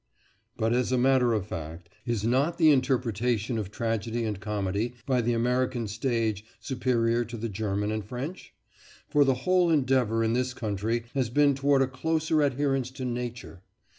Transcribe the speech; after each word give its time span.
But 0.57 0.73
as 0.73 0.91
a 0.91 0.97
matter 0.97 1.31
of 1.31 1.45
fact, 1.45 1.87
is 2.07 2.23
not 2.23 2.57
the 2.57 2.71
interpretation 2.71 3.59
of 3.59 3.69
tragedy 3.69 4.25
and 4.25 4.39
comedy 4.39 4.95
by 5.05 5.21
the 5.21 5.33
American 5.33 5.87
stage 5.87 6.43
superior 6.59 7.23
to 7.25 7.37
the 7.37 7.47
German 7.49 7.91
and 7.91 8.03
French? 8.03 8.51
for 9.09 9.23
the 9.23 9.35
whole 9.45 9.69
endeavour 9.69 10.23
in 10.23 10.33
this 10.33 10.55
country 10.55 11.03
has 11.13 11.29
been 11.29 11.53
toward 11.53 11.83
a 11.83 11.87
closer 11.87 12.41
adherence 12.41 12.89
to 12.89 13.05
nature. 13.05 13.61